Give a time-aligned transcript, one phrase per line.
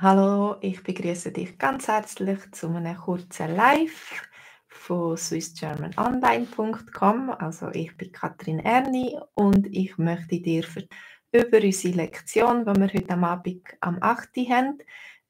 [0.00, 4.22] Hallo, ich begrüße dich ganz herzlich zu einem kurzen Live
[4.68, 7.30] von swissgermanonline.com.
[7.30, 10.86] Also ich bin Katrin Erni und ich möchte dir für,
[11.32, 14.36] über unsere Lektion, die wir heute am Abend am 8.
[14.48, 14.78] haben,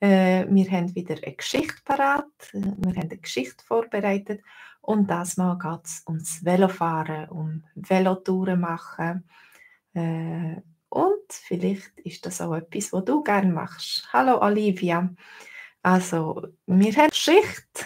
[0.00, 4.42] äh, wir haben wieder eine Geschichte parat, wir haben eine Geschichte vorbereitet
[4.82, 9.26] und das Mal geht es ums Velofahren, um Velotouren machen.
[9.94, 10.56] Äh,
[10.88, 14.08] und vielleicht ist das auch etwas, was du gerne machst.
[14.12, 15.10] Hallo Olivia.
[15.82, 17.84] Also, wir haben eine Geschichte,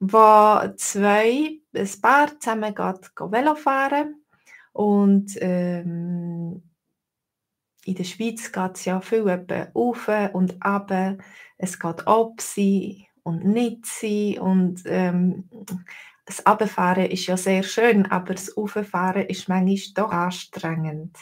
[0.00, 4.24] wo zwei, ein Paar zusammen geht, geht Velo fahren.
[4.72, 6.62] Und ähm,
[7.84, 10.92] in der Schweiz geht es ja viel auf und ab.
[11.58, 14.38] Es geht ab sie und nicht sie.
[14.38, 15.48] Und ähm,
[16.24, 21.16] das Abfahren ist ja sehr schön, aber das Auffahren ist manchmal doch anstrengend.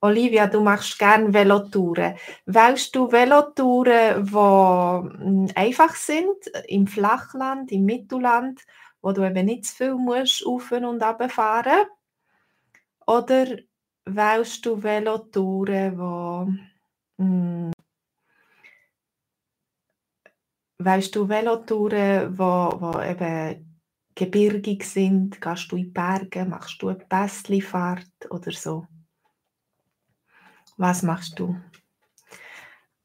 [0.00, 2.16] Olivia, du machst gerne Velotouren.
[2.44, 8.60] Wählst du Velotouren, die hm, einfach sind, im Flachland, im Mittelland,
[9.02, 11.86] wo du eben nicht zu viel musst auf und ab fahren?
[13.06, 13.46] Oder
[14.04, 15.96] wählst du Velotouren,
[17.18, 17.70] die hm,
[20.78, 23.80] wählst du Velotouren, wo, wo eben
[24.14, 25.40] gebirgig sind?
[25.40, 28.86] Gehst du in Berge, machst du eine Pässlifahrt oder so?
[30.76, 31.56] Was machst du?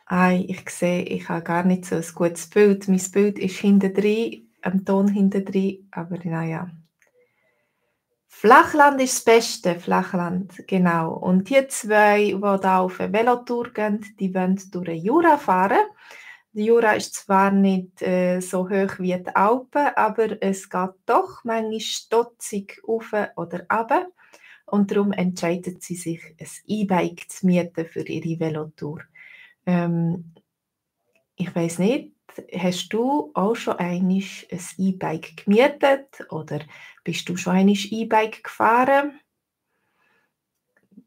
[0.06, 2.90] Ei, ich sehe, ich habe gar nicht so ein gutes Bild.
[2.90, 6.70] Mein Bild ist hinten drin, am Ton hinten drin, aber naja.
[8.28, 11.14] Flachland ist das Beste, Flachland, genau.
[11.14, 15.86] Und die zwei, die hier auf eine Velotour gehen, die wollen durch den Jura fahren.
[16.52, 21.46] Der Jura ist zwar nicht äh, so hoch wie die Alpen, aber es geht doch
[21.46, 24.08] manchmal stotzig auf oder runter.
[24.72, 29.02] Und darum entscheidet sie sich, ein E-Bike zu mieten für ihre Velotour.
[29.66, 30.34] Ähm,
[31.36, 32.14] ich weiß nicht,
[32.58, 36.62] hast du auch schon einmal ein E-Bike gemietet oder
[37.04, 39.20] bist du schon einmal E-Bike gefahren?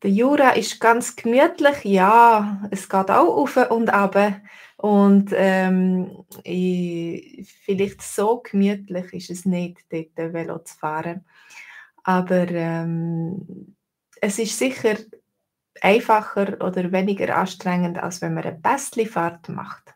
[0.03, 4.43] Der Jura ist ganz gemütlich, ja, es geht auch auf und ab.
[4.77, 11.25] Und ähm, ich, vielleicht so gemütlich ist es nicht, dort Velo zu fahren.
[12.04, 13.76] Aber ähm,
[14.20, 14.97] es ist sicher
[15.81, 19.94] einfacher oder weniger anstrengend, als wenn man eine Pässlifahrt macht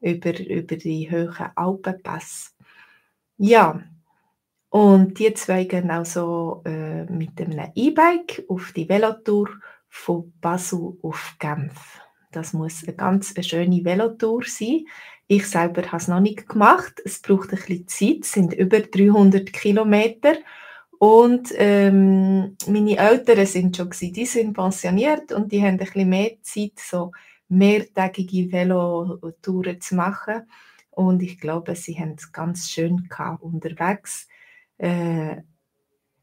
[0.00, 2.50] über, über die hohen Alpenpässe.
[3.36, 3.82] Ja,
[4.70, 9.48] und die zwei gehen also äh, mit einem E-Bike auf die Velotour
[9.88, 12.00] von Basel auf Genf.
[12.32, 14.86] Das muss eine ganz eine schöne Velotour sein.
[15.28, 17.00] Ich selber habe es noch nicht gemacht.
[17.04, 20.34] Es braucht ein bisschen Zeit, es sind über 300 Kilometer
[20.98, 26.32] und ähm, meine Eltern sind schon die sind pensioniert und die haben ein bisschen mehr
[26.42, 27.12] Zeit, so
[27.48, 30.48] mehrtägige Velotouren zu machen.
[30.90, 33.08] Und ich glaube, sie haben es ganz schön
[33.40, 34.28] unterwegs.
[34.78, 35.36] Äh,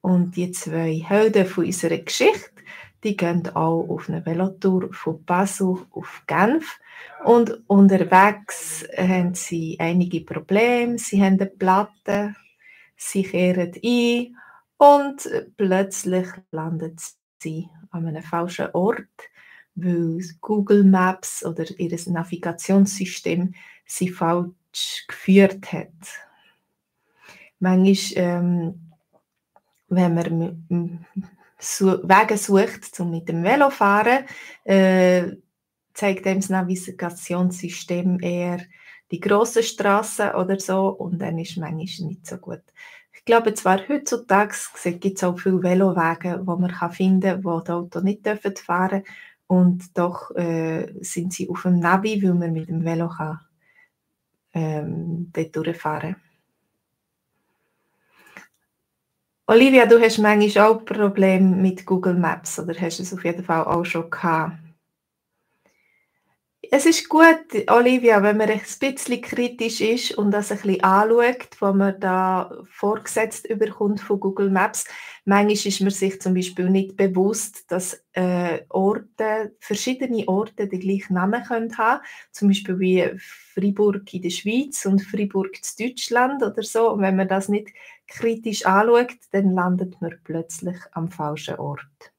[0.01, 2.49] und die zwei Helden von unserer Geschichte,
[3.03, 6.79] die gehen auch auf eine Velotour von Basel auf Genf.
[7.25, 10.97] Und unterwegs haben sie einige Probleme.
[10.97, 12.35] Sie haben eine Platte,
[12.95, 14.35] sie kehren ein
[14.81, 16.99] und plötzlich landet
[17.37, 19.05] sie an einem falschen Ort,
[19.75, 23.53] weil Google Maps oder ihr Navigationssystem
[23.85, 25.91] sie falsch geführt hat.
[27.59, 28.91] Manchmal, ähm,
[29.89, 31.05] wenn man
[31.59, 34.25] Wege sucht, um mit dem Velo zu fahren,
[34.63, 35.27] äh,
[35.93, 38.61] zeigt einem das Navigationssystem eher
[39.11, 42.63] die grossen Straßen oder so und dann ist manchmal nicht so gut.
[43.21, 44.55] Ich glaube zwar, heutzutage
[44.99, 48.55] gibt es auch viele Velowege, wo man kann finden kann, wo die Autos nicht dürfen
[48.55, 49.03] fahren
[49.47, 53.39] und doch äh, sind sie auf dem Navi, weil man mit dem Velo kann,
[54.53, 56.15] ähm, dort durchfahren
[59.47, 63.65] Olivia, du hast manchmal auch Probleme mit Google Maps oder hast es auf jeden Fall
[63.65, 64.57] auch schon gehabt?
[66.73, 71.49] Es ist gut, Olivia, wenn man ein bisschen kritisch ist und das ein bisschen anschaut,
[71.59, 74.85] was man da vorgesetzt überkommt von Google Maps.
[75.25, 81.15] Manchmal ist man sich zum Beispiel nicht bewusst, dass äh, Orte, verschiedene Orte den gleichen
[81.15, 82.05] Namen können haben.
[82.31, 83.11] Zum Beispiel wie
[83.53, 86.93] Freiburg in der Schweiz und Freiburg in Deutschland oder so.
[86.93, 87.67] Und wenn man das nicht
[88.07, 92.13] kritisch anschaut, dann landet man plötzlich am falschen Ort.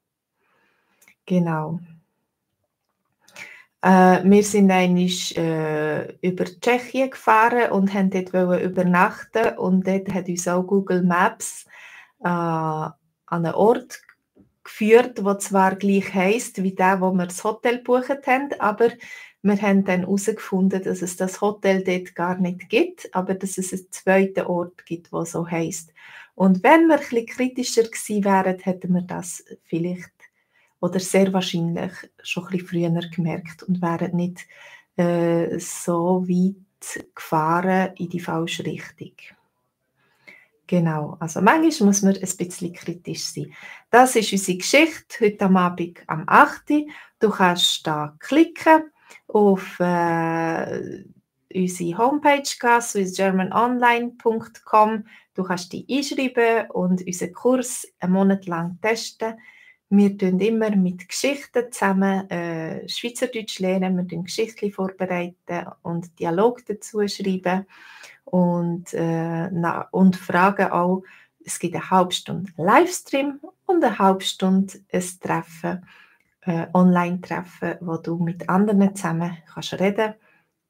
[1.25, 1.79] Genau.
[3.83, 8.29] Äh, wir sind einmal äh, über Tschechien gefahren und haben dort
[8.61, 11.65] übernachten und dort hat uns auch Google Maps
[12.21, 12.93] äh, an
[13.27, 14.01] einen Ort
[14.63, 18.87] geführt, wo zwar gleich heisst wie der, wo wir das Hotel buchen haben, aber
[19.41, 23.73] wir haben dann herausgefunden, dass es das Hotel dort gar nicht gibt, aber dass es
[23.73, 25.91] einen zweiten Ort gibt, wo so heisst.
[26.35, 30.12] Und wenn wir ein bisschen kritischer gewesen wären, hätten wir das vielleicht
[30.83, 31.93] oder sehr wahrscheinlich
[32.23, 34.45] schon ein bisschen früher gemerkt und wären nicht
[34.97, 39.13] äh, so weit gefahren in die falsche Richtung.
[40.67, 43.53] Genau, also manchmal muss man ein bisschen kritisch sein.
[43.91, 46.63] Das ist unsere Geschichte heute am Abend am 8.
[47.17, 48.91] Du kannst da klicken
[49.27, 51.05] auf äh,
[51.53, 55.05] unsere Homepage gehen, swissgermanonline.com.
[55.33, 59.35] Du kannst dich einschreiben und unseren Kurs einen Monat lang testen.
[59.95, 66.65] Wir tun immer mit Geschichten zusammen äh, Schweizerdeutsch lernen, wir tun Geschichten vorbereiten und Dialog
[66.65, 67.67] dazu schreiben
[68.25, 71.03] und, äh, na, und fragen auch,
[71.45, 75.85] es gibt eine halbe Stunde Livestream und eine halbe Stunde ein Treffen,
[76.41, 80.15] äh, Online-Treffen, wo du mit anderen zusammen kannst reden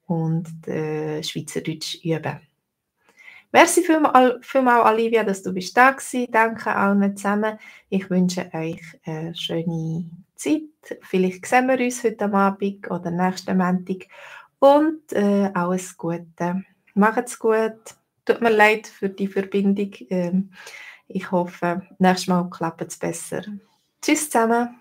[0.04, 2.40] und äh, Schweizerdeutsch üben.
[3.54, 6.16] Merci vielmals, vielmal, Olivia, dass du bist da warst.
[6.32, 7.56] Danke allen zusammen.
[7.88, 10.98] Ich wünsche euch eine schöne Zeit.
[11.02, 14.08] Vielleicht sehen wir uns heute Abend oder nächsten Montag.
[14.58, 16.64] Und äh, alles Gute.
[16.94, 17.78] Macht's gut.
[18.24, 19.92] Tut mir leid für die Verbindung.
[20.10, 20.50] Ähm,
[21.06, 23.42] ich hoffe, nächstes Mal klappt es besser.
[24.02, 24.80] Tschüss zusammen.